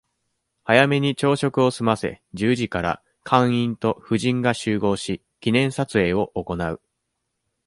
[0.63, 6.81] 早めに朝食を済ませ、十時から、館員と夫人が集合し、記念撮影を行う。